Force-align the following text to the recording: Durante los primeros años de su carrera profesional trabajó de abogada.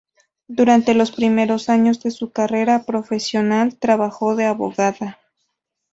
Durante 0.47 0.95
los 0.95 1.11
primeros 1.11 1.69
años 1.69 2.01
de 2.01 2.09
su 2.09 2.31
carrera 2.31 2.85
profesional 2.85 3.75
trabajó 3.77 4.35
de 4.35 4.45
abogada. 4.45 5.19